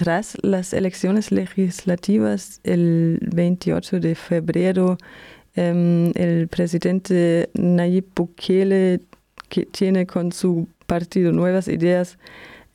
tras 0.00 0.38
las 0.40 0.72
elecciones 0.72 1.30
legislativas 1.30 2.62
el 2.64 3.18
28 3.34 4.00
de 4.00 4.14
febrero, 4.14 4.96
em, 5.54 6.10
el 6.14 6.48
presidente 6.48 7.50
Nayib 7.52 8.06
Bukele, 8.16 9.02
que 9.50 9.66
tiene 9.66 10.06
con 10.06 10.32
su 10.32 10.66
partido 10.86 11.32
Nuevas 11.32 11.68
Ideas 11.68 12.16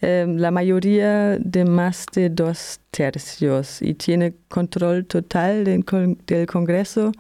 em, 0.02 0.38
la 0.38 0.52
mayoría 0.52 1.40
de 1.40 1.66
más 1.66 2.06
de 2.14 2.30
dos 2.30 2.80
tercios 2.92 3.82
y 3.82 3.96
tiene 3.96 4.36
control 4.48 5.08
total 5.08 5.64
del, 5.64 5.84
del 6.28 6.46
Congreso, 6.46 7.12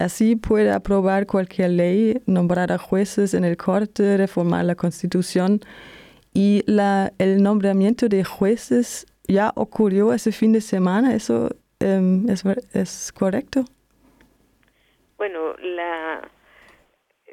así 0.00 0.34
puede 0.34 0.72
aprobar 0.72 1.26
cualquier 1.26 1.70
ley, 1.70 2.20
nombrar 2.26 2.72
a 2.72 2.78
jueces 2.78 3.32
en 3.32 3.44
el 3.44 3.56
corte, 3.56 4.16
reformar 4.16 4.64
la 4.64 4.74
Constitución 4.74 5.60
y 6.34 6.62
la, 6.66 7.12
el 7.18 7.42
nombramiento 7.42 8.08
de 8.08 8.24
jueces 8.24 9.06
ya 9.28 9.52
ocurrió 9.54 10.12
ese 10.12 10.32
fin 10.32 10.52
de 10.52 10.60
semana. 10.60 11.14
¿Eso 11.14 11.50
es, 11.78 12.44
es 12.74 13.12
correcto? 13.12 13.64
Bueno, 15.16 15.54
la, 15.60 16.28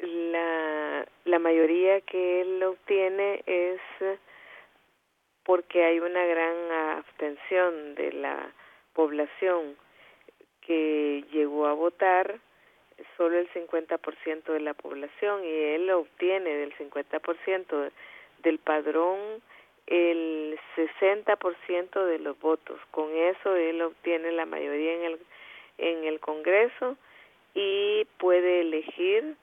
la, 0.03 1.05
la 1.25 1.39
mayoría 1.39 2.02
que 2.02 2.41
él 2.41 2.61
obtiene 2.63 3.44
es 3.48 3.81
porque 5.44 5.83
hay 5.83 5.99
una 5.99 6.23
gran 6.25 6.72
abstención 6.99 7.95
de 7.95 8.13
la 8.13 8.53
población 8.94 9.75
que 10.61 11.25
llegó 11.31 11.66
a 11.66 11.73
votar 11.73 12.39
solo 13.17 13.39
el 13.39 13.49
50% 13.52 14.53
de 14.53 14.59
la 14.59 14.75
población 14.75 15.44
y 15.44 15.49
él 15.49 15.89
obtiene 15.89 16.52
del 16.52 16.73
50% 16.77 17.91
del 18.41 18.59
padrón 18.59 19.41
el 19.88 20.59
60% 20.76 22.05
de 22.05 22.20
los 22.20 22.40
votos. 22.40 22.80
Con 22.91 23.16
eso 23.16 23.55
él 23.55 23.81
obtiene 23.81 24.31
la 24.31 24.45
mayoría 24.45 24.94
en 24.94 25.04
el 25.04 25.20
en 25.81 26.03
el 26.06 26.20
Congreso 26.20 26.95
y 27.53 28.06
puede 28.17 28.61
elegir 28.61 29.36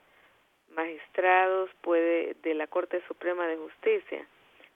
magistrados, 0.74 1.70
puede 1.82 2.34
de 2.42 2.54
la 2.54 2.66
Corte 2.66 3.02
Suprema 3.08 3.46
de 3.46 3.56
Justicia, 3.56 4.26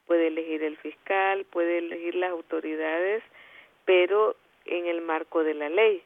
puede 0.06 0.26
elegir 0.26 0.62
el 0.62 0.76
fiscal, 0.78 1.44
puede 1.44 1.78
elegir 1.78 2.16
las 2.16 2.30
autoridades, 2.30 3.22
pero 3.84 4.36
en 4.64 4.86
el 4.86 5.00
marco 5.00 5.44
de 5.44 5.54
la 5.54 5.68
ley. 5.68 6.02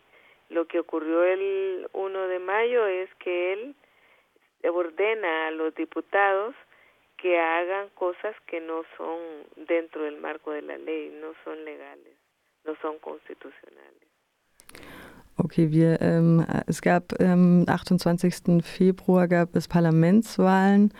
Lo 0.50 0.66
que 0.66 0.78
ocurrió 0.78 1.24
el 1.24 1.88
1 1.92 2.28
de 2.28 2.38
mayo 2.38 2.86
es 2.86 3.12
que 3.16 3.52
él 3.52 3.74
ordena 4.62 5.46
a 5.46 5.50
los 5.52 5.74
diputados 5.74 6.54
que 7.18 7.38
hagan 7.38 7.88
cosas 7.94 8.34
que 8.46 8.60
no 8.60 8.82
son 8.96 9.18
dentro 9.66 10.02
del 10.02 10.18
marco 10.18 10.50
de 10.52 10.62
la 10.62 10.78
ley, 10.78 11.10
no 11.20 11.32
son 11.44 11.64
legales, 11.64 12.14
no 12.64 12.74
son 12.82 12.98
constitucionales. 12.98 14.06
Okay, 15.38 15.70
wir, 15.70 16.00
ähm, 16.00 16.46
es 16.66 16.80
gab 16.80 17.12
am 17.20 17.60
ähm, 17.60 17.68
28. 17.68 18.62
Februar 18.62 19.28
gab 19.28 19.54
es 19.54 19.68
Parlamentswahlen 19.68 20.94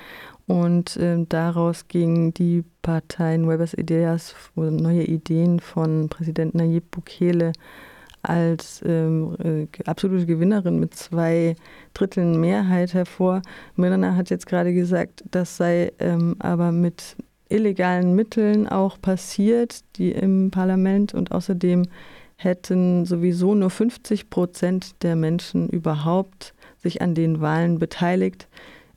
und 0.46 0.98
ähm, 1.00 1.26
daraus 1.28 1.88
ging 1.88 2.34
die 2.34 2.62
Partei 2.82 3.38
Nuevas 3.38 3.72
Ideas, 3.72 4.34
neue 4.54 5.04
Ideen 5.04 5.58
von 5.58 6.10
Präsident 6.10 6.54
Nayib 6.54 6.90
Bukele 6.90 7.52
als 8.28 8.82
ähm, 8.84 9.36
äh, 9.42 9.66
absolute 9.84 10.26
Gewinnerin 10.26 10.78
mit 10.78 10.94
zwei 10.94 11.56
Dritteln 11.94 12.40
Mehrheit 12.40 12.94
hervor. 12.94 13.42
Milner 13.74 14.16
hat 14.16 14.30
jetzt 14.30 14.46
gerade 14.46 14.72
gesagt, 14.74 15.24
das 15.30 15.56
sei 15.56 15.92
ähm, 15.98 16.36
aber 16.38 16.72
mit 16.72 17.16
illegalen 17.48 18.14
Mitteln 18.14 18.68
auch 18.68 19.00
passiert, 19.00 19.80
die 19.96 20.12
im 20.12 20.50
Parlament 20.50 21.14
und 21.14 21.32
außerdem 21.32 21.86
hätten 22.36 23.04
sowieso 23.06 23.54
nur 23.54 23.70
50 23.70 24.28
Prozent 24.28 25.02
der 25.02 25.16
Menschen 25.16 25.68
überhaupt 25.68 26.54
sich 26.78 27.00
an 27.00 27.14
den 27.14 27.40
Wahlen 27.40 27.78
beteiligt. 27.78 28.48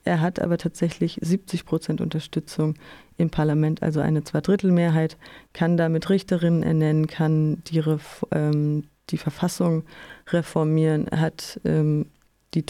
Er 0.03 0.21
hat 0.21 0.41
aber 0.41 0.57
tatsächlich 0.57 1.19
70 1.21 1.65
Prozent 1.65 2.01
Unterstützung 2.01 2.75
im 3.17 3.29
Parlament, 3.29 3.83
also 3.83 3.99
eine 3.99 4.23
Zweidrittelmehrheit, 4.23 5.17
kann 5.53 5.77
damit 5.77 6.09
Richterinnen 6.09 6.63
ernennen, 6.63 7.07
kann 7.07 7.61
die, 7.67 7.83
ähm, 8.31 8.85
die 9.11 9.17
Verfassung 9.17 9.83
reformieren, 10.27 11.07
hat 11.11 11.59
ähm, 11.65 12.05
die. 12.53 12.63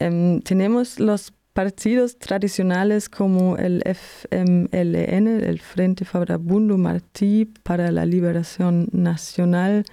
Ähm, 0.00 0.42
tenemos 0.44 0.98
los 0.98 1.32
partidos 1.52 2.18
tradicionales 2.18 3.10
como 3.10 3.56
el 3.56 3.82
FMLN, 3.84 5.26
el 5.26 5.58
Frente 5.60 6.04
Farabundo 6.04 6.78
Martí 6.78 7.46
para 7.64 7.90
la 7.90 8.06
Liberación 8.06 8.88
Nacional, 8.92 9.84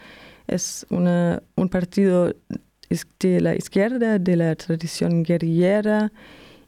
es 0.47 0.85
un 0.89 1.69
partido 1.69 2.33
de 3.19 3.41
la 3.41 3.55
izquierda, 3.55 4.17
de 4.17 4.35
la 4.37 4.55
tradición 4.55 5.23
guerrillera, 5.23 6.11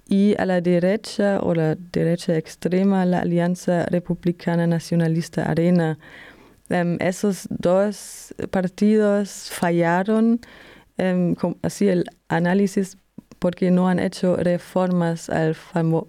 y 0.09 0.35
a 0.39 0.45
la 0.45 0.59
derecha 0.59 1.39
o 1.39 1.53
la 1.53 1.75
derecha 1.75 2.35
extrema, 2.35 3.05
la 3.05 3.19
Alianza 3.19 3.85
Republicana 3.85 4.65
Nacionalista 4.65 5.43
Arena, 5.43 5.99
Um, 6.69 6.97
esos 6.99 7.47
dos 7.49 8.33
partidos 8.51 9.49
fallaron, 9.51 10.39
um, 10.97 11.35
así 11.63 11.87
el 11.87 12.05
análisis, 12.27 12.97
porque 13.39 13.71
no 13.71 13.87
han 13.87 13.99
hecho 13.99 14.35
reformas 14.35 15.29
al, 15.29 15.55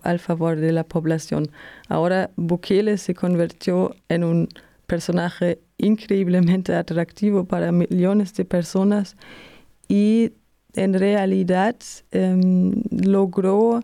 al 0.02 0.18
favor 0.18 0.56
de 0.56 0.72
la 0.72 0.84
población. 0.84 1.50
Ahora 1.88 2.30
Bukele 2.36 2.98
se 2.98 3.14
convirtió 3.14 3.94
en 4.08 4.24
un 4.24 4.48
personaje 4.86 5.60
increíblemente 5.78 6.74
atractivo 6.74 7.44
para 7.44 7.72
millones 7.72 8.34
de 8.34 8.44
personas 8.44 9.16
y 9.88 10.32
en 10.74 10.94
realidad 10.94 11.76
um, 12.12 12.72
logró 12.90 13.82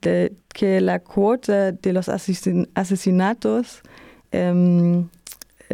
que 0.00 0.80
la 0.80 0.98
cuota 0.98 1.72
de 1.72 1.92
los 1.92 2.08
asesinatos 2.08 3.82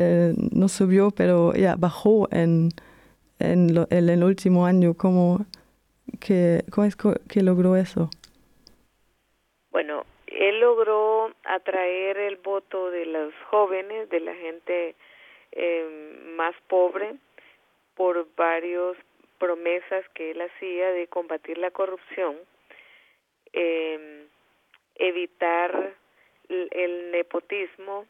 eh, 0.01 0.33
no 0.53 0.69
subió, 0.69 1.11
pero 1.11 1.53
ya 1.55 1.75
bajó 1.77 2.29
en, 2.31 2.69
en, 3.41 3.75
lo, 3.75 3.89
el 3.91 4.23
último 4.23 4.65
año. 4.65 4.95
¿Cómo, 4.95 5.45
que, 6.21 6.63
cómo 6.71 6.87
es 6.87 6.97
que 6.97 7.43
logró 7.43 7.75
eso? 7.75 8.11
Bueno, 9.73 10.05
él 10.29 10.61
logró 10.61 11.33
atraer 11.45 12.17
el 12.17 12.37
voto 12.37 12.91
de 12.91 13.07
los 13.07 13.35
jóvenes, 13.51 14.09
de 14.09 14.21
la 14.21 14.35
gente 14.35 14.95
eh, 15.51 16.33
más 16.37 16.55
pobre, 16.69 17.17
por 17.97 18.29
varios 18.37 18.97
promesas 19.39 20.09
que 20.15 20.31
él 20.31 20.41
hacía 20.41 20.93
de 20.93 21.09
combatir 21.09 21.59
la 21.59 21.73
corrupción, 21.73 22.37
eh, 23.53 24.27
evitar 24.95 25.95
el 26.49 27.11
nepotismo, 27.11 28.07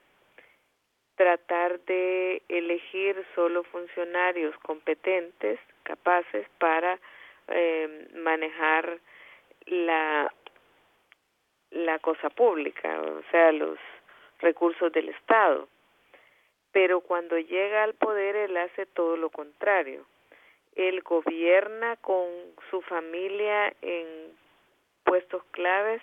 tratar 1.18 1.80
de 1.80 2.40
elegir 2.48 3.22
solo 3.34 3.64
funcionarios 3.64 4.56
competentes, 4.60 5.60
capaces 5.82 6.46
para 6.58 6.98
eh, 7.48 8.08
manejar 8.14 8.98
la 9.66 10.32
la 11.70 11.98
cosa 11.98 12.30
pública, 12.30 13.00
o 13.02 13.22
sea, 13.30 13.52
los 13.52 13.78
recursos 14.40 14.90
del 14.92 15.10
Estado. 15.10 15.68
Pero 16.72 17.00
cuando 17.00 17.38
llega 17.38 17.82
al 17.82 17.94
poder, 17.94 18.36
él 18.36 18.56
hace 18.56 18.86
todo 18.86 19.16
lo 19.16 19.28
contrario. 19.30 20.06
Él 20.76 21.02
gobierna 21.02 21.96
con 21.96 22.26
su 22.70 22.80
familia 22.82 23.74
en 23.82 24.06
puestos 25.04 25.42
claves 25.50 26.00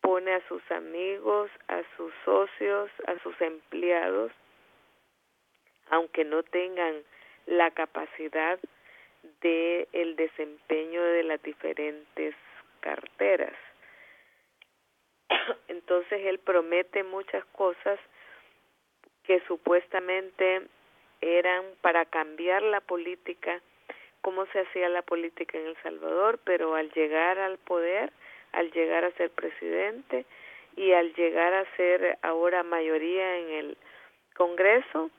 pone 0.00 0.32
a 0.34 0.48
sus 0.48 0.62
amigos, 0.70 1.50
a 1.68 1.82
sus 1.96 2.12
socios, 2.24 2.90
a 3.06 3.18
sus 3.22 3.38
empleados, 3.40 4.32
aunque 5.90 6.24
no 6.24 6.42
tengan 6.42 7.02
la 7.46 7.70
capacidad 7.70 8.58
de 9.40 9.88
el 9.92 10.16
desempeño 10.16 11.02
de 11.02 11.24
las 11.24 11.42
diferentes 11.42 12.34
carteras. 12.80 13.56
Entonces 15.68 16.20
él 16.24 16.38
promete 16.38 17.04
muchas 17.04 17.44
cosas 17.46 17.98
que 19.24 19.40
supuestamente 19.46 20.62
eran 21.20 21.64
para 21.82 22.04
cambiar 22.06 22.62
la 22.62 22.80
política, 22.80 23.60
cómo 24.22 24.46
se 24.46 24.60
hacía 24.60 24.88
la 24.88 25.02
política 25.02 25.58
en 25.58 25.66
El 25.66 25.76
Salvador, 25.82 26.40
pero 26.44 26.74
al 26.74 26.90
llegar 26.92 27.38
al 27.38 27.58
poder 27.58 28.12
al 28.52 28.70
llegar 28.72 29.04
a 29.04 29.12
ser 29.12 29.30
presidente 29.30 30.24
y 30.76 30.92
al 30.92 31.12
llegar 31.14 31.54
a 31.54 31.76
ser 31.76 32.18
ahora 32.22 32.62
mayoría 32.62 33.38
en 33.38 33.50
el 33.50 33.78
Congreso, 34.36 35.10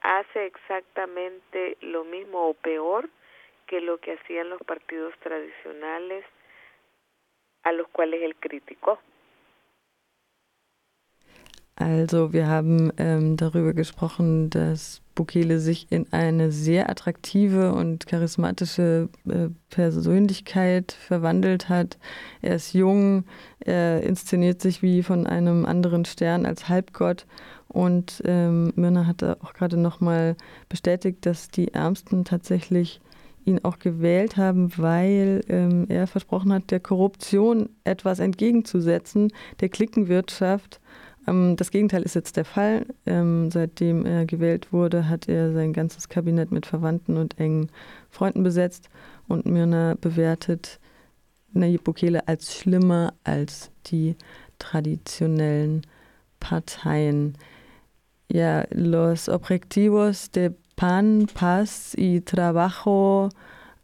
hace 0.00 0.46
exactamente 0.46 1.76
lo 1.80 2.04
mismo 2.04 2.48
o 2.48 2.54
peor 2.54 3.08
que 3.66 3.80
lo 3.80 3.98
que 3.98 4.14
hacían 4.14 4.48
los 4.48 4.60
partidos 4.62 5.14
tradicionales 5.18 6.24
a 7.62 7.72
los 7.72 7.86
cuales 7.88 8.22
él 8.22 8.34
criticó. 8.36 8.98
Also 11.80 12.34
wir 12.34 12.46
haben 12.46 12.92
ähm, 12.98 13.38
darüber 13.38 13.72
gesprochen, 13.72 14.50
dass 14.50 15.00
Bukele 15.14 15.58
sich 15.60 15.86
in 15.88 16.12
eine 16.12 16.52
sehr 16.52 16.90
attraktive 16.90 17.72
und 17.72 18.06
charismatische 18.06 19.08
äh, 19.26 19.48
Persönlichkeit 19.70 20.92
verwandelt 20.92 21.70
hat. 21.70 21.96
Er 22.42 22.56
ist 22.56 22.74
jung, 22.74 23.24
er 23.60 24.02
inszeniert 24.02 24.60
sich 24.60 24.82
wie 24.82 25.02
von 25.02 25.26
einem 25.26 25.64
anderen 25.64 26.04
Stern 26.04 26.44
als 26.44 26.68
Halbgott 26.68 27.24
und 27.68 28.22
ähm, 28.26 28.74
Myrna 28.76 29.06
hatte 29.06 29.38
auch 29.40 29.54
gerade 29.54 29.78
nochmal 29.78 30.36
bestätigt, 30.68 31.24
dass 31.24 31.48
die 31.48 31.72
Ärmsten 31.72 32.26
tatsächlich 32.26 33.00
ihn 33.46 33.60
auch 33.62 33.78
gewählt 33.78 34.36
haben, 34.36 34.70
weil 34.76 35.42
ähm, 35.48 35.86
er 35.88 36.06
versprochen 36.06 36.52
hat, 36.52 36.70
der 36.70 36.80
Korruption 36.80 37.70
etwas 37.84 38.18
entgegenzusetzen, 38.18 39.32
der 39.60 39.70
Klickenwirtschaft 39.70 40.79
das 41.26 41.70
Gegenteil 41.70 42.02
ist 42.02 42.14
jetzt 42.14 42.36
der 42.36 42.44
Fall. 42.44 42.86
Ähm, 43.06 43.50
seitdem 43.50 44.06
er 44.06 44.26
gewählt 44.26 44.72
wurde, 44.72 45.08
hat 45.08 45.28
er 45.28 45.52
sein 45.52 45.72
ganzes 45.72 46.08
Kabinett 46.08 46.50
mit 46.50 46.66
Verwandten 46.66 47.16
und 47.16 47.38
engen 47.38 47.70
Freunden 48.08 48.42
besetzt 48.42 48.88
und 49.28 49.46
Myrna 49.46 49.96
bewertet 50.00 50.80
Nayib 51.52 51.84
Bukele 51.84 52.26
als 52.26 52.54
schlimmer 52.54 53.14
als 53.24 53.70
die 53.86 54.16
traditionellen 54.58 55.82
Parteien. 56.38 57.36
Ja, 58.28 58.64
los 58.70 59.28
objetivos 59.28 60.30
de 60.30 60.52
pan, 60.76 61.26
paz 61.34 61.94
y 61.96 62.20
trabajo 62.20 63.28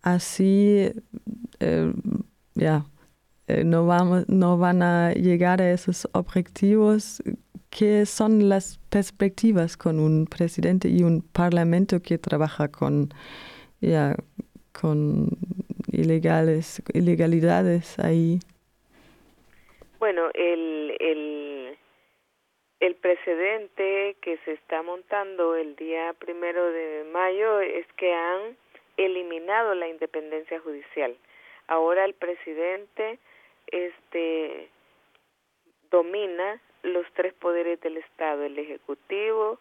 así, 0.02 0.92
eh, 1.58 1.92
ja, 2.54 2.84
no, 3.64 3.86
vamos, 3.86 4.28
no 4.28 4.58
van 4.58 4.82
a 4.82 5.12
llegar 5.12 5.60
a 5.60 5.70
esos 5.70 6.08
objetivos. 6.12 7.22
¿Qué 7.70 8.06
son 8.06 8.48
las 8.48 8.78
perspectivas 8.90 9.76
con 9.76 10.00
un 10.00 10.26
presidente 10.26 10.88
y 10.88 11.02
un 11.02 11.22
parlamento 11.22 12.00
que 12.00 12.18
trabaja 12.18 12.68
con, 12.68 13.10
ya, 13.80 14.16
con 14.72 15.28
ilegales, 15.92 16.82
ilegalidades 16.94 17.98
ahí? 17.98 18.38
Bueno, 19.98 20.28
el, 20.34 20.96
el, 21.00 21.78
el 22.80 22.94
precedente 22.96 24.16
que 24.22 24.38
se 24.44 24.52
está 24.52 24.82
montando 24.82 25.54
el 25.56 25.76
día 25.76 26.14
primero 26.18 26.70
de 26.70 27.04
mayo 27.12 27.60
es 27.60 27.86
que 27.96 28.12
han 28.12 28.56
eliminado 28.96 29.74
la 29.74 29.88
independencia 29.88 30.60
judicial. 30.60 31.16
Ahora 31.68 32.04
el 32.04 32.14
presidente 32.14 33.18
este 33.66 34.68
domina 35.90 36.60
los 36.82 37.06
tres 37.14 37.34
poderes 37.34 37.80
del 37.80 37.96
Estado, 37.98 38.42
el 38.44 38.58
Ejecutivo, 38.58 39.58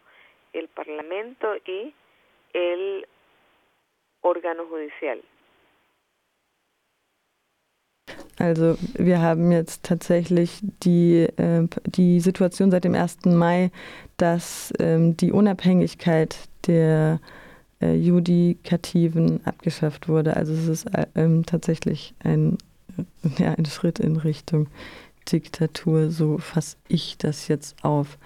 el 0.52 0.68
Parlamento 0.68 1.56
y 1.66 1.94
el 2.52 3.06
órgano 4.22 4.66
judicial. 4.66 5.22
Also 8.38 8.76
wir 8.98 9.20
haben 9.20 9.50
jetzt 9.50 9.84
tatsächlich 9.84 10.60
die, 10.82 11.26
äh, 11.38 11.66
die 11.86 12.20
Situation 12.20 12.70
seit 12.70 12.84
dem 12.84 12.94
1. 12.94 13.24
Mai, 13.24 13.70
dass 14.18 14.72
ähm, 14.78 15.16
die 15.16 15.32
Unabhängigkeit 15.32 16.36
der 16.66 17.20
äh, 17.80 17.94
Judikativen 17.94 19.40
abgeschafft 19.46 20.08
wurde. 20.08 20.36
Also 20.36 20.52
es 20.52 20.68
ist 20.68 20.94
äh, 20.94 21.06
ähm, 21.14 21.46
tatsächlich 21.46 22.14
ein 22.22 22.58
ja, 23.38 23.54
ein 23.54 23.66
Schritt 23.66 23.98
in 24.00 24.16
Richtung 24.16 24.68
Diktatur, 25.30 26.10
so 26.10 26.38
fasse 26.38 26.76
ich 26.88 27.18
das 27.18 27.48
jetzt 27.48 27.76
auf. 27.84 28.18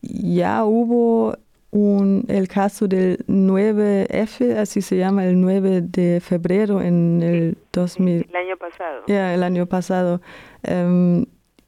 Ya 0.00 0.64
hubo 0.64 1.34
un, 1.70 2.24
el 2.28 2.48
caso 2.48 2.86
del 2.86 3.18
9F, 3.26 4.56
así 4.56 4.80
se 4.80 4.96
llama, 4.96 5.24
el 5.24 5.40
9 5.40 5.82
de 5.82 6.20
febrero 6.20 6.80
en 6.80 7.22
el 7.22 7.56
2000. 7.72 8.26
El 8.28 8.36
año 8.36 8.56
pasado. 8.56 9.02
Ya, 9.06 9.34
el 9.34 9.42
año 9.42 9.66
pasado. 9.66 10.20
Um, 10.68 11.26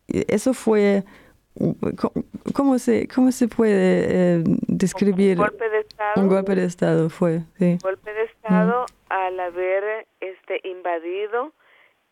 eso 0.08 0.54
fue. 0.54 1.04
¿Cómo 2.54 2.78
se, 2.78 3.06
cómo 3.08 3.32
se 3.32 3.48
puede 3.48 4.38
eh, 4.38 4.44
describir? 4.68 5.36
Un 5.36 5.44
golpe 5.44 5.68
de 5.68 5.80
Estado. 5.80 6.22
Un 6.22 6.28
golpe 6.28 6.54
de 6.54 6.64
Estado 6.64 7.10
fue, 7.10 7.42
sí. 7.58 7.72
Un 7.72 7.78
golpe 7.78 8.14
de 8.14 8.22
Estado 8.22 8.82
mm. 8.82 9.12
al 9.12 9.40
haber 9.40 10.06
este, 10.20 10.60
invadido 10.66 11.52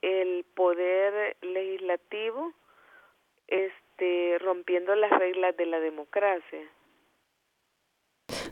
el 0.03 0.45
poder 0.55 1.37
legislativo 1.43 2.53
este, 3.47 4.39
rompiendo 4.39 4.95
las 4.95 5.11
reglas 5.19 5.57
de 5.57 5.67
la 5.67 5.81
Demokratie. 5.81 6.69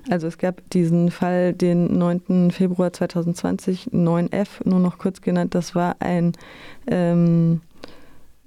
Also 0.08 0.28
es 0.28 0.38
gab 0.38 0.62
diesen 0.70 1.10
Fall, 1.10 1.52
den 1.52 1.98
9. 1.98 2.50
Februar 2.52 2.92
2020, 2.92 3.90
9F, 3.92 4.60
nur 4.64 4.78
noch 4.78 4.98
kurz 4.98 5.20
genannt, 5.20 5.54
das 5.54 5.74
war 5.74 5.96
ein, 5.98 6.32
ähm, 6.86 7.60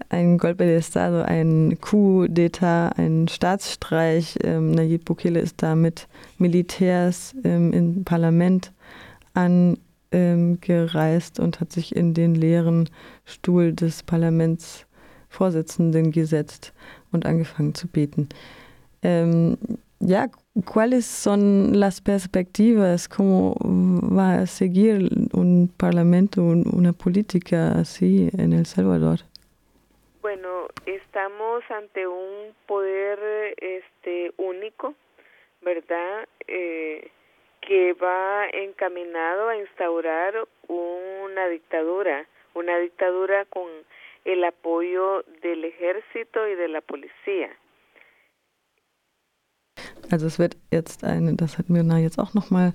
ein 0.07 0.37
Golpe 0.37 0.65
de 0.65 0.77
Estado, 0.77 1.21
ein 1.21 1.77
Coup 1.81 2.25
d'État, 2.27 2.97
ein 2.97 3.27
Staatsstreich. 3.27 4.39
Ähm, 4.43 4.71
Nayib 4.71 5.03
Bukele 5.05 5.41
ist 5.41 5.61
da 5.61 5.75
mit 5.75 6.07
Militärs 6.37 7.35
ähm, 7.43 7.73
im 7.73 8.03
Parlament 8.05 8.71
an 9.33 9.77
ähm, 10.11 10.59
gereist 10.61 11.39
und 11.39 11.59
hat 11.59 11.71
sich 11.71 11.95
in 11.95 12.13
den 12.13 12.35
leeren 12.35 12.89
Stuhl 13.25 13.73
des 13.73 14.03
Parlamentsvorsitzenden 14.03 16.11
gesetzt 16.11 16.73
und 17.11 17.25
angefangen 17.25 17.73
zu 17.75 17.87
beten. 17.87 18.29
Ähm, 19.01 19.57
ja, 19.99 20.27
¿cuáles 20.65 21.05
son 21.05 21.73
las 21.73 22.01
perspectivas? 22.01 23.07
¿Cómo 23.07 23.55
va 23.63 24.41
a 24.41 24.45
seguir 24.45 25.09
un 25.33 25.71
parlamento, 25.77 26.41
una 26.41 26.93
política 26.93 27.79
así 27.79 28.29
en 28.37 28.53
El 28.53 28.65
Salvador? 28.65 29.19
Bueno, 30.21 30.67
estamos 30.85 31.63
ante 31.69 32.07
un 32.07 32.53
poder 32.67 33.19
este 33.57 34.33
único, 34.37 34.93
¿verdad? 35.61 36.27
Eh, 36.47 37.09
que 37.69 37.93
va 37.93 38.47
encaminado 38.51 39.49
a 39.49 39.55
instaurar 39.55 40.33
una 40.67 41.47
dictadura, 41.49 42.25
una 42.55 42.75
dictadura 42.79 43.45
con 43.45 43.67
el 44.25 44.43
apoyo 44.43 45.23
del 45.43 45.63
ejército 45.65 46.47
y 46.47 46.55
de 46.55 46.67
la 46.67 46.81
policía. 46.81 47.49
Also 50.09 50.25
es 50.25 50.39
wird 50.39 50.57
jetzt 50.71 51.03
eine, 51.03 51.35
das 51.35 51.59
hat 51.59 51.69
Mirna 51.69 51.99
jetzt 51.99 52.17
auch 52.17 52.33
nochmal 52.33 52.73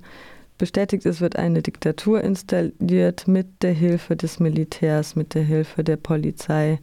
bestätigt, 0.58 1.04
es 1.06 1.20
wird 1.20 1.34
eine 1.34 1.60
Diktatur 1.60 2.22
installiert 2.22 3.26
mit 3.26 3.64
der 3.64 3.72
Hilfe 3.72 4.14
des 4.14 4.38
Militärs, 4.38 5.16
mit 5.16 5.34
der 5.34 5.42
Hilfe 5.42 5.82
der 5.82 5.96
Polizei. 5.96 6.78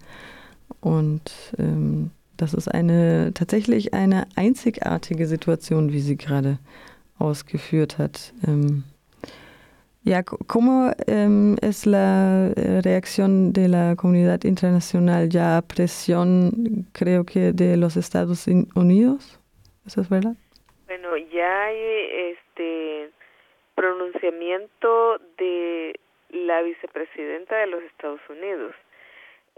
Und 0.81 1.31
ähm, 1.57 2.11
das 2.35 2.53
ist 2.53 2.67
eine 2.67 3.31
tatsächlich 3.33 3.93
eine 3.93 4.27
einzigartige 4.35 5.27
Situation, 5.27 5.93
wie 5.93 6.01
sie 6.01 6.17
gerade 6.17 6.59
ausgeführt 7.21 7.97
hat. 7.97 8.33
Ähm, 8.47 8.83
¿cómo 10.47 10.91
ähm, 11.07 11.57
es 11.61 11.85
la 11.85 12.49
reacción 12.83 13.53
de 13.53 13.67
la 13.67 13.95
comunidad 13.95 14.43
internacional 14.43 15.29
ya 15.29 15.57
a 15.57 15.61
presión, 15.61 16.87
creo 16.93 17.23
que 17.23 17.51
de 17.53 17.77
los 17.77 17.97
Estados 17.97 18.47
Unidos? 18.75 19.39
¿Eso 19.85 20.01
es 20.01 20.09
verdad? 20.09 20.35
Bueno, 20.87 21.17
ya 21.17 21.65
hay 21.65 22.35
este 22.35 23.11
pronunciamiento 23.75 25.19
de 25.37 25.99
la 26.29 26.61
vicepresidenta 26.61 27.57
de 27.57 27.67
los 27.67 27.83
Estados 27.83 28.21
Unidos. 28.29 28.73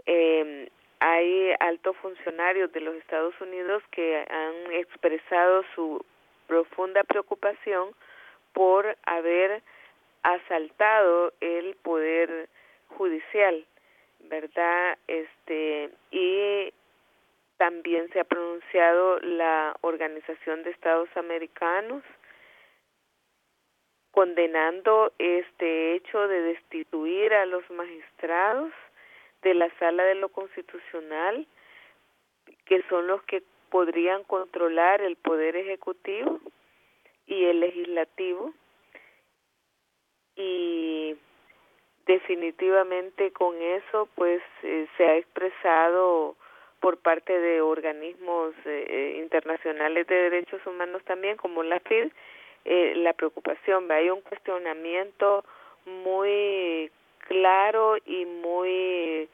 Eh, 0.06 0.68
hay 1.00 1.52
altos 1.60 1.96
funcionarios 1.98 2.72
de 2.72 2.80
los 2.80 2.94
Estados 2.96 3.34
Unidos 3.40 3.82
que 3.90 4.24
han 4.28 4.72
expresado 4.72 5.62
su 5.74 6.04
profunda 6.54 7.02
preocupación 7.02 7.90
por 8.52 8.96
haber 9.06 9.60
asaltado 10.22 11.32
el 11.40 11.74
poder 11.82 12.48
judicial, 12.96 13.66
¿verdad? 14.20 14.96
Este 15.08 15.90
y 16.12 16.72
también 17.56 18.08
se 18.12 18.20
ha 18.20 18.24
pronunciado 18.24 19.18
la 19.18 19.76
Organización 19.80 20.62
de 20.62 20.70
Estados 20.70 21.08
Americanos 21.16 22.04
condenando 24.12 25.12
este 25.18 25.96
hecho 25.96 26.28
de 26.28 26.40
destituir 26.40 27.34
a 27.34 27.46
los 27.46 27.68
magistrados 27.70 28.70
de 29.42 29.54
la 29.54 29.68
Sala 29.80 30.04
de 30.04 30.14
lo 30.14 30.28
Constitucional, 30.28 31.48
que 32.64 32.80
son 32.88 33.08
los 33.08 33.20
que 33.24 33.42
podrían 33.70 34.24
controlar 34.24 35.00
el 35.00 35.16
poder 35.16 35.56
ejecutivo 35.56 36.40
y 37.26 37.44
el 37.44 37.60
legislativo 37.60 38.52
y 40.36 41.16
definitivamente 42.06 43.32
con 43.32 43.60
eso 43.60 44.08
pues 44.14 44.42
eh, 44.62 44.86
se 44.96 45.04
ha 45.04 45.16
expresado 45.16 46.36
por 46.84 46.98
parte 46.98 47.40
de 47.40 47.62
organismos 47.62 48.52
eh, 48.66 48.84
eh, 48.86 49.18
internacionales 49.22 50.06
de 50.06 50.14
derechos 50.14 50.60
humanos 50.66 51.02
también, 51.06 51.38
como 51.38 51.62
la 51.62 51.80
FID, 51.80 52.12
eh, 52.66 52.92
la 52.96 53.14
preocupación. 53.14 53.90
Hay 53.90 54.10
un 54.10 54.20
cuestionamiento 54.20 55.46
muy 55.86 56.90
claro 57.26 57.96
y 58.04 58.26
muy 58.26 59.30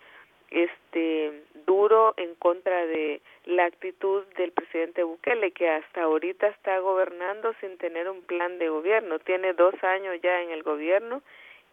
este 0.51 1.45
duro 1.67 2.15
en 2.17 2.35
contra 2.35 2.87
de 2.87 3.21
la 3.45 3.65
actitud 3.65 4.25
del 4.37 4.53
presidente 4.53 5.03
Bukele 5.03 5.53
que 5.53 5.69
hasta 5.69 6.03
ahorita 6.03 6.49
está 6.49 6.79
gobernando 6.79 7.55
sin 7.61 7.79
tener 7.79 8.09
un 8.09 8.23
plan 8.23 8.59
de 8.59 8.69
gobierno. 8.69 9.19
Tiene 9.21 9.53
dos 9.53 9.75
años 9.83 10.19
ya 10.23 10.43
en 10.43 10.51
el 10.51 10.63
gobierno 10.63 11.23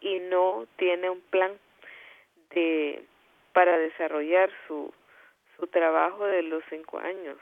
y 0.00 0.20
no 0.20 0.66
tiene 0.76 1.10
un 1.10 1.20
plan 1.20 1.58
de 2.50 3.04
para 3.52 3.76
desarrollar 3.78 4.50
su 4.66 4.92
su 5.56 5.66
trabajo 5.66 6.24
de 6.26 6.42
los 6.42 6.62
cinco 6.70 6.98
años 6.98 7.36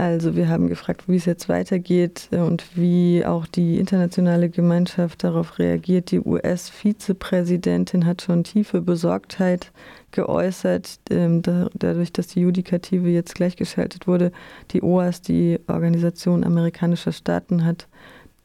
Also 0.00 0.34
wir 0.34 0.48
haben 0.48 0.68
gefragt, 0.68 1.02
wie 1.08 1.16
es 1.16 1.26
jetzt 1.26 1.50
weitergeht 1.50 2.28
äh, 2.30 2.38
und 2.38 2.64
wie 2.74 3.22
auch 3.26 3.44
die 3.44 3.78
internationale 3.78 4.48
Gemeinschaft 4.48 5.22
darauf 5.22 5.58
reagiert. 5.58 6.10
Die 6.10 6.20
US-Vizepräsidentin 6.20 8.06
hat 8.06 8.22
schon 8.22 8.42
tiefe 8.42 8.80
Besorgtheit 8.80 9.72
geäußert, 10.10 11.00
ähm, 11.10 11.42
dadurch, 11.74 12.14
dass 12.14 12.28
die 12.28 12.40
Judikative 12.40 13.10
jetzt 13.10 13.34
gleichgeschaltet 13.34 14.06
wurde. 14.06 14.32
Die 14.70 14.80
OAS, 14.80 15.20
die 15.20 15.60
Organisation 15.66 16.44
amerikanischer 16.44 17.12
Staaten, 17.12 17.66
hat 17.66 17.86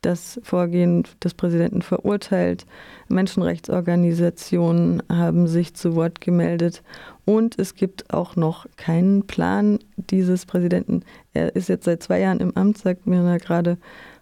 das 0.05 0.39
Vorgehen 0.43 1.03
des 1.23 1.33
Präsidenten 1.33 1.81
verurteilt. 1.81 2.65
Menschenrechtsorganisationen 3.09 5.01
haben 5.11 5.47
sich 5.47 5.73
zu 5.73 5.95
Wort 5.95 6.21
gemeldet 6.21 6.83
und 7.25 7.57
es 7.59 7.75
gibt 7.75 8.13
auch 8.13 8.35
noch 8.35 8.67
keinen 8.77 9.25
Plan 9.25 9.79
dieses 9.95 10.45
Präsidenten. 10.45 11.03
Er 11.33 11.55
ist 11.55 11.69
jetzt 11.69 11.85
seit 11.85 12.03
zwei 12.03 12.19
Jahren 12.19 12.39
im 12.39 12.55
Amt, 12.55 12.77
sagt 12.77 13.07
mir 13.07 13.37
gerade, 13.39 13.77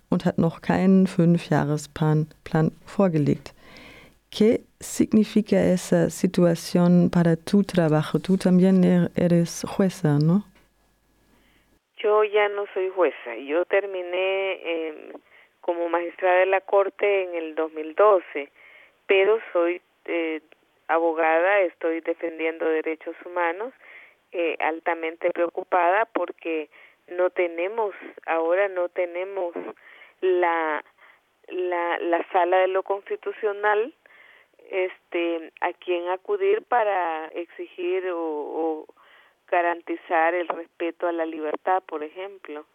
und 0.09 0.25
hat 0.25 0.37
noch 0.37 0.61
keinen 0.61 1.07
Fünfjahresplan 1.07 2.27
Plan 2.43 2.71
vorgelegt. 2.85 3.53
¿Qué 4.31 4.61
significa 4.79 5.57
esa 5.61 6.09
situación 6.09 7.11
para 7.11 7.35
tu 7.35 7.63
trabajo? 7.63 8.17
Tú 8.19 8.37
también 8.37 8.83
er-, 8.83 9.11
eres 9.15 9.63
jueza, 9.67 10.17
¿no? 10.17 10.43
Yo 11.97 12.23
ya 12.23 12.49
no 12.49 12.65
soy 12.73 12.89
jueza. 12.89 13.35
Yo 13.47 13.63
terminé 13.65 14.53
eh, 14.53 15.13
como 15.63 15.87
magistrada 15.87 16.39
de 16.39 16.45
la 16.45 16.59
Corte 16.59 17.23
en 17.23 17.35
el 17.35 17.55
2012, 17.55 18.51
pero 19.07 19.39
soy 19.53 19.81
eh, 20.05 20.41
abogada, 20.89 21.61
estoy 21.61 22.01
defendiendo 22.01 22.65
derechos 22.65 23.15
humanos, 23.25 23.73
eh, 24.33 24.57
altamente 24.59 25.31
preocupada 25.31 26.05
porque 26.05 26.69
no 27.07 27.29
tenemos, 27.29 27.95
ahora 28.25 28.67
no 28.67 28.89
tenemos 28.89 29.53
la, 30.19 30.83
la, 31.47 31.97
la 31.99 32.27
sala 32.31 32.57
de 32.57 32.67
lo 32.67 32.83
constitucional 32.83 33.93
este 34.69 35.53
a 35.61 35.71
quien 35.71 36.09
acudir 36.09 36.61
para 36.63 37.27
exigir 37.27 38.09
o, 38.09 38.19
o 38.19 38.85
garantizar 39.47 40.33
el 40.33 40.47
respeto 40.49 41.07
a 41.07 41.13
la 41.13 41.25
libertad, 41.25 41.83
por 41.83 42.03
ejemplo, 42.03 42.65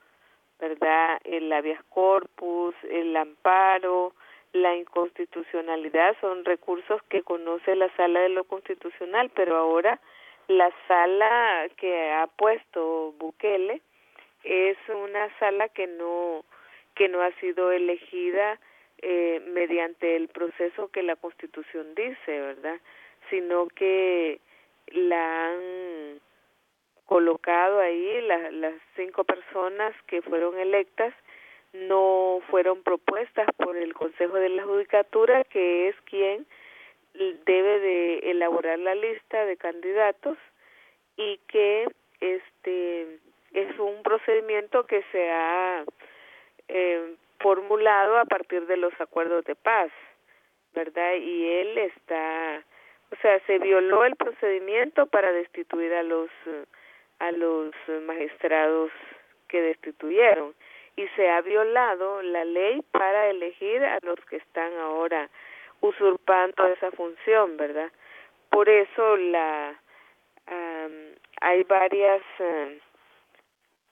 ¿verdad? 0.60 1.20
El 1.24 1.52
habeas 1.52 1.82
corpus, 1.84 2.74
el 2.90 3.16
amparo, 3.16 4.14
la 4.52 4.76
inconstitucionalidad 4.76 6.16
son 6.20 6.44
recursos 6.44 7.02
que 7.08 7.22
conoce 7.22 7.76
la 7.76 7.94
sala 7.96 8.20
de 8.20 8.30
lo 8.30 8.44
constitucional, 8.44 9.30
pero 9.34 9.56
ahora 9.56 10.00
la 10.48 10.72
sala 10.86 11.68
que 11.76 12.10
ha 12.10 12.26
puesto 12.26 13.12
Bukele 13.18 13.82
es 14.44 14.78
una 14.88 15.28
sala 15.38 15.68
que 15.68 15.86
no 15.86 16.44
que 16.94 17.08
no 17.08 17.20
ha 17.22 17.30
sido 17.38 17.70
elegida 17.70 18.58
eh, 19.02 19.40
mediante 19.52 20.16
el 20.16 20.26
proceso 20.26 20.88
que 20.88 21.04
la 21.04 21.14
Constitución 21.14 21.94
dice, 21.94 22.40
¿verdad? 22.40 22.80
Sino 23.30 23.68
que 23.68 24.40
la 24.88 25.46
han 25.46 26.20
colocado 27.08 27.80
ahí 27.80 28.20
las 28.20 28.74
cinco 28.94 29.24
personas 29.24 29.94
que 30.06 30.20
fueron 30.20 30.58
electas 30.58 31.14
no 31.72 32.42
fueron 32.50 32.82
propuestas 32.82 33.48
por 33.56 33.78
el 33.78 33.94
Consejo 33.94 34.36
de 34.36 34.50
la 34.50 34.64
Judicatura, 34.64 35.42
que 35.44 35.88
es 35.88 35.96
quien 36.02 36.46
debe 37.14 37.80
de 37.80 38.30
elaborar 38.30 38.78
la 38.78 38.94
lista 38.94 39.46
de 39.46 39.56
candidatos 39.56 40.36
y 41.16 41.38
que 41.48 41.88
este 42.20 43.18
es 43.54 43.78
un 43.78 44.02
procedimiento 44.02 44.84
que 44.84 45.02
se 45.10 45.30
ha 45.30 45.84
eh, 46.68 47.14
formulado 47.40 48.18
a 48.18 48.26
partir 48.26 48.66
de 48.66 48.76
los 48.76 48.92
acuerdos 49.00 49.46
de 49.46 49.54
paz, 49.54 49.90
¿verdad? 50.74 51.14
Y 51.14 51.46
él 51.46 51.78
está, 51.78 52.62
o 53.12 53.16
sea, 53.22 53.40
se 53.46 53.58
violó 53.58 54.04
el 54.04 54.14
procedimiento 54.16 55.06
para 55.06 55.32
destituir 55.32 55.94
a 55.94 56.02
los 56.02 56.28
a 57.18 57.32
los 57.32 57.72
magistrados 58.06 58.90
que 59.48 59.60
destituyeron 59.60 60.54
y 60.96 61.06
se 61.16 61.28
ha 61.30 61.40
violado 61.40 62.22
la 62.22 62.44
ley 62.44 62.82
para 62.90 63.30
elegir 63.30 63.84
a 63.84 63.98
los 64.02 64.18
que 64.26 64.36
están 64.36 64.76
ahora 64.78 65.30
usurpando 65.80 66.66
esa 66.66 66.90
función, 66.90 67.56
¿verdad? 67.56 67.90
Por 68.50 68.68
eso 68.68 69.16
la 69.16 69.80
hay 71.40 71.62
varias 71.64 72.22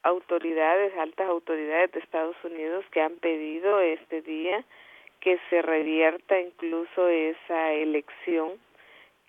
autoridades, 0.03 0.97
altas 0.97 1.29
autoridades 1.29 1.93
de 1.93 2.01
Estados 2.01 2.37
Unidos 2.45 2.85
que 2.91 3.01
han 3.01 3.17
pedido 3.17 3.81
este 3.81 4.23
día 4.23 4.65
que 5.21 5.39
se 5.51 5.63
revierta 5.63 6.41
incluso 6.41 7.09
esa 7.09 7.73
elección 7.73 8.53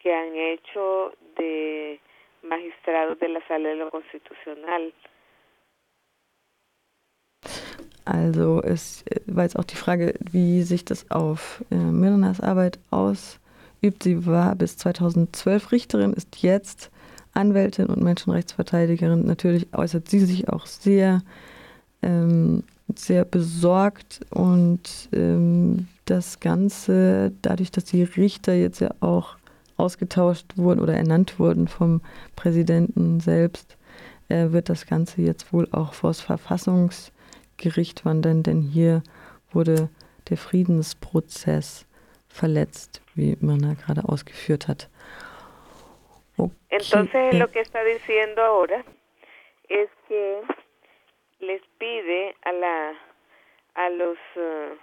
que 0.01 0.13
han 0.13 0.35
hecho 0.35 1.13
de 1.35 1.99
magistrados 2.43 3.17
de 3.19 3.27
la 3.27 3.39
Sala 3.47 3.69
de 3.69 3.75
lo 3.75 3.89
Constitucional. 3.89 4.93
Also 8.05 8.61
es 8.63 9.03
war 9.25 9.43
jetzt 9.43 9.59
auch 9.59 9.65
die 9.65 9.75
Frage, 9.75 10.13
wie 10.31 10.63
sich 10.63 10.85
das 10.85 11.11
auf 11.11 11.63
äh, 11.71 11.75
Mirnas 11.75 12.39
Arbeit 12.39 12.79
ausübt. 12.89 14.03
Sie 14.03 14.25
war 14.25 14.55
bis 14.55 14.77
2012 14.77 15.71
Richterin, 15.73 16.13
ist 16.13 16.41
jetzt 16.41 16.89
Anwältin 17.33 17.87
und 17.87 18.01
Menschenrechtsverteidigerin. 18.01 19.25
Natürlich 19.25 19.67
äußert 19.73 20.07
sie 20.07 20.19
sich 20.19 20.47
auch 20.47 20.65
sehr, 20.67 21.21
ähm, 22.01 22.63
sehr 22.95 23.25
besorgt 23.25 24.21
und 24.29 25.09
ähm, 25.11 25.87
das 26.05 26.39
Ganze, 26.39 27.33
dadurch, 27.41 27.71
dass 27.71 27.83
die 27.85 28.03
Richter 28.03 28.53
jetzt 28.53 28.79
ja 28.79 28.91
auch 29.01 29.35
ausgetauscht 29.77 30.57
wurden 30.57 30.81
oder 30.81 30.95
ernannt 30.95 31.39
wurden 31.39 31.67
vom 31.67 32.01
Präsidenten 32.35 33.19
selbst, 33.19 33.77
äh, 34.29 34.51
wird 34.51 34.69
das 34.69 34.85
Ganze 34.85 35.21
jetzt 35.21 35.53
wohl 35.53 35.67
auch 35.71 35.93
vor 35.93 36.09
das 36.09 36.21
Verfassungs- 36.21 37.11
Gericht 37.57 38.05
wandern, 38.05 38.43
denn 38.43 38.61
hier 38.61 39.03
wurde 39.51 39.89
der 40.29 40.37
Friedensprozess 40.37 41.87
verletzt, 42.27 43.01
wie 43.15 43.35
Mirna 43.41 43.73
gerade 43.73 44.07
ausgeführt 44.07 44.67
hat. 44.67 44.89
Okay. 46.37 46.51
Entonces 46.69 47.33
lo 47.39 47.47
que 47.47 47.61
está 47.61 47.83
diciendo 47.83 48.41
ahora 48.41 48.83
es 49.67 49.89
que 50.07 50.41
les 51.39 51.61
pide 51.79 52.35
a 52.43 52.51
la 52.51 52.93
a 53.73 53.89
los 53.89 54.17
uh, 54.35 54.75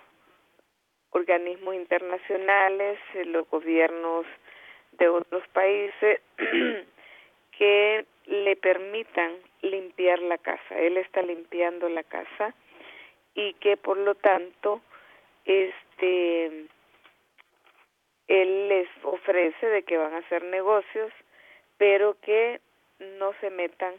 organismos 1.11 1.75
internacionales, 1.75 2.99
los 3.27 3.49
gobiernos 3.51 4.27
de 4.99 5.09
otros 5.09 5.47
países 5.49 6.21
que 7.59 8.05
le 8.27 8.57
permitan 8.57 9.33
limpiar 9.63 10.21
la 10.21 10.39
casa. 10.39 10.79
Él 10.79 10.97
está 10.97 11.23
limpiando 11.23 11.89
la 11.89 12.03
casa 12.03 12.55
y 13.35 13.55
que 13.55 13.77
por 13.77 13.97
lo 13.97 14.15
tanto 14.15 14.81
este 15.45 16.67
él 18.27 18.69
les 18.69 18.89
ofrece 19.03 19.67
de 19.67 19.83
que 19.83 19.99
van 19.99 20.15
a 20.15 20.19
hacer 20.19 20.43
negocios 20.45 21.13
pero 21.77 22.17
que 22.21 22.61
no 22.99 23.33
se 23.41 23.51
metan 23.51 23.95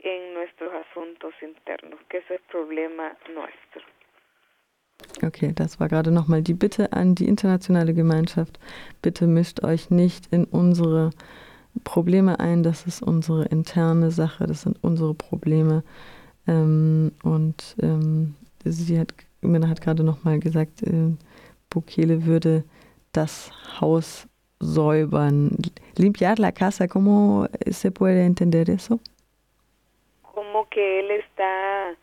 en 0.00 0.34
nuestros 0.34 0.72
asuntos 0.72 1.34
internos, 1.42 2.00
que 2.08 2.18
ese 2.18 2.36
es 2.36 2.40
Problema 2.42 3.16
nuestro. 3.30 3.82
Okay, 5.22 5.52
das 5.54 5.80
war 5.80 5.88
gerade 5.88 6.10
nochmal 6.10 6.42
die 6.42 6.54
Bitte 6.54 6.92
an 6.92 7.14
die 7.14 7.26
internationale 7.26 7.92
Gemeinschaft. 7.92 8.58
Bitte 9.02 9.26
mischt 9.26 9.64
euch 9.64 9.90
nicht 9.90 10.26
in 10.32 10.44
unsere 10.44 11.10
Probleme 11.84 12.38
ein. 12.38 12.62
Das 12.62 12.86
ist 12.86 13.02
unsere 13.02 13.46
interne 13.46 14.10
Sache, 14.10 14.46
das 14.46 14.62
sind 14.62 14.78
unsere 14.82 15.14
Probleme. 15.14 15.82
Ähm, 16.46 17.12
und 17.22 17.76
ähm, 17.82 18.34
sie 18.64 18.98
hat, 18.98 19.12
Minna 19.40 19.68
hat 19.68 19.80
gerade 19.80 20.04
nochmal 20.04 20.38
gesagt, 20.38 20.82
äh, 20.82 21.12
Bukele 21.70 22.24
würde 22.24 22.64
das 23.12 23.50
Haus 23.80 24.26
säubern. 24.60 25.56
Limpiar 25.96 26.38
la 26.38 26.52
casa, 26.52 26.86
¿cómo 26.86 27.48
se 27.70 27.90
puede 27.90 28.24
entender 28.24 28.68
eso? 28.68 29.00
Como 30.22 30.68
que 30.70 31.00
él 31.00 31.10
está 31.10 31.96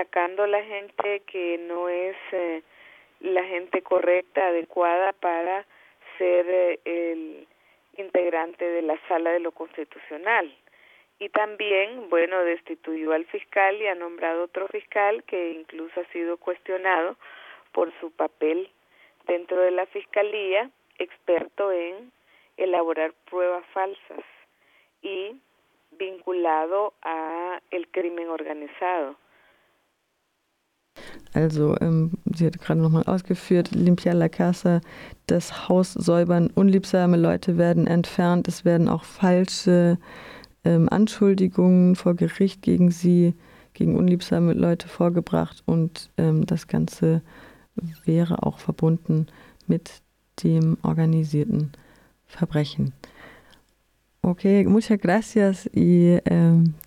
sacando 0.00 0.46
la 0.46 0.62
gente 0.64 1.20
que 1.26 1.58
no 1.58 1.90
es 1.90 2.16
eh, 2.32 2.62
la 3.20 3.44
gente 3.44 3.82
correcta, 3.82 4.46
adecuada 4.46 5.12
para 5.12 5.66
ser 6.16 6.46
eh, 6.48 6.80
el 6.86 7.46
integrante 7.98 8.64
de 8.64 8.80
la 8.80 8.98
sala 9.08 9.30
de 9.32 9.40
lo 9.40 9.52
constitucional. 9.52 10.50
Y 11.18 11.28
también, 11.28 12.08
bueno, 12.08 12.42
destituyó 12.44 13.12
al 13.12 13.26
fiscal 13.26 13.76
y 13.76 13.88
ha 13.88 13.94
nombrado 13.94 14.44
otro 14.44 14.68
fiscal 14.68 15.22
que 15.24 15.50
incluso 15.50 16.00
ha 16.00 16.12
sido 16.12 16.38
cuestionado 16.38 17.16
por 17.72 17.92
su 18.00 18.10
papel 18.10 18.70
dentro 19.26 19.60
de 19.60 19.70
la 19.70 19.84
fiscalía, 19.84 20.70
experto 20.98 21.72
en 21.72 22.10
elaborar 22.56 23.12
pruebas 23.28 23.66
falsas 23.74 24.24
y 25.02 25.38
vinculado 25.90 26.94
a 27.02 27.60
el 27.70 27.86
crimen 27.88 28.30
organizado. 28.30 29.16
Also, 31.32 31.76
ähm, 31.80 32.12
sie 32.34 32.46
hat 32.46 32.60
gerade 32.60 32.80
nochmal 32.80 33.04
ausgeführt, 33.04 33.70
Limpia 33.72 34.12
La 34.12 34.28
Casa, 34.28 34.80
das 35.26 35.68
Haus 35.68 35.92
säubern, 35.92 36.50
unliebsame 36.54 37.16
Leute 37.16 37.56
werden 37.56 37.86
entfernt, 37.86 38.48
es 38.48 38.64
werden 38.64 38.88
auch 38.88 39.04
falsche 39.04 39.98
ähm, 40.64 40.88
Anschuldigungen 40.88 41.94
vor 41.94 42.14
Gericht 42.14 42.62
gegen 42.62 42.90
sie, 42.90 43.34
gegen 43.74 43.96
unliebsame 43.96 44.54
Leute 44.54 44.88
vorgebracht 44.88 45.62
und 45.66 46.10
ähm, 46.16 46.46
das 46.46 46.66
Ganze 46.66 47.22
wäre 48.04 48.42
auch 48.42 48.58
verbunden 48.58 49.26
mit 49.68 50.02
dem 50.42 50.78
organisierten 50.82 51.70
Verbrechen. 52.26 52.92
Ok, 54.22 54.44
muchas 54.66 54.98
gracias 54.98 55.70
y 55.72 56.12
eh, 56.12 56.20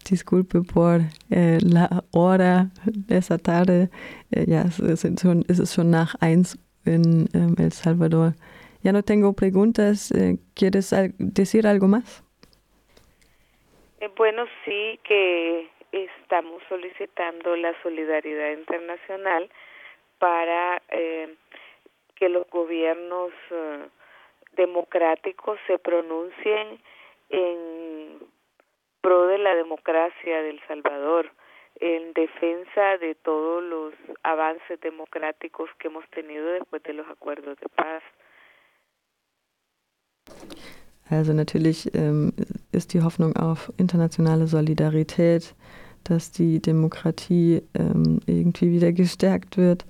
disculpe 0.08 0.60
por 0.62 1.02
eh, 1.32 1.58
la 1.62 2.04
hora 2.12 2.68
de 2.86 3.18
esa 3.18 3.40
tarde. 3.40 3.90
Eh, 4.32 4.46
ya 4.48 4.62
es, 4.62 5.02
schon, 5.20 5.44
es 5.50 5.78
nach 5.80 6.14
eins 6.22 6.60
en 6.86 7.28
em, 7.34 7.56
El 7.58 7.72
Salvador. 7.72 8.34
Ya 8.84 8.92
no 8.92 9.02
tengo 9.02 9.34
preguntas. 9.34 10.12
Eh, 10.12 10.38
¿Quieres 10.54 10.94
decir 11.18 11.66
algo 11.66 11.88
más? 11.88 12.24
Eh, 14.00 14.12
bueno, 14.16 14.46
sí 14.64 15.00
que 15.04 15.70
estamos 15.92 16.62
solicitando 16.70 17.56
la 17.56 17.74
solidaridad 17.82 18.52
internacional 18.52 19.50
para 20.20 20.84
eh, 20.90 21.34
que 22.16 22.30
los 22.30 22.48
gobiernos 22.52 23.32
democráticos 24.56 25.58
se 25.66 25.80
pronuncien 25.80 26.80
en 27.30 28.20
pro 29.02 29.28
de 29.28 29.38
la 29.38 29.56
democracia 29.56 30.42
del 30.42 30.60
Salvador, 30.68 31.32
en 31.80 32.14
defensa 32.14 32.98
de 33.00 33.16
todos 33.16 33.64
los 33.64 33.94
avances 34.24 34.80
democráticos 34.82 35.70
que 35.80 35.88
hemos 35.88 36.08
tenido 36.12 36.46
después 36.52 36.82
de 36.84 36.94
los 36.94 37.08
acuerdos 37.08 37.58
de 37.60 37.70
paz. 37.70 38.04
Also 41.10 41.34
natürlich 41.34 41.94
ähm, 41.94 42.34
ist 42.72 42.94
die 42.94 43.02
Hoffnung 43.02 43.36
auf 43.36 43.72
internationale 43.78 44.48
Solidarität, 44.48 45.54
dass 46.06 46.32
die 46.32 46.62
Demokratie 46.62 47.62
ähm, 47.74 48.20
irgendwie 48.26 48.72
wieder 48.72 48.92
gestärkt 48.94 49.58
wird 49.58 49.86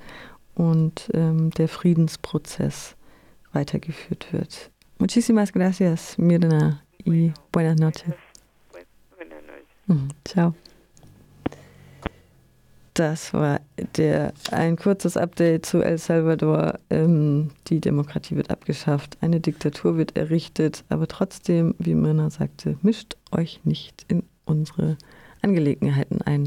und 0.55 1.09
ähm, 1.13 1.51
der 1.51 1.67
Friedensprozess 1.67 2.95
weitergeführt 3.53 4.33
wird. 4.33 4.71
Muchísimas 4.99 5.51
gracias, 5.53 6.17
Mirna. 6.17 6.83
Y 7.05 7.33
buenas 7.51 7.79
noches. 7.79 8.13
Ciao. 10.25 10.55
Das 12.93 13.33
war 13.33 13.59
der, 13.97 14.33
ein 14.51 14.75
kurzes 14.75 15.17
Update 15.17 15.65
zu 15.65 15.81
El 15.81 15.97
Salvador. 15.97 16.79
Ähm, 16.91 17.49
die 17.67 17.81
Demokratie 17.81 18.35
wird 18.35 18.51
abgeschafft, 18.51 19.17
eine 19.21 19.39
Diktatur 19.39 19.97
wird 19.97 20.15
errichtet, 20.15 20.83
aber 20.89 21.07
trotzdem, 21.07 21.73
wie 21.79 21.95
Myrna 21.95 22.29
sagte, 22.29 22.77
mischt 22.83 23.17
euch 23.31 23.61
nicht 23.63 24.05
in 24.09 24.23
unsere 24.45 24.97
Angelegenheiten 25.41 26.21
ein. 26.21 26.41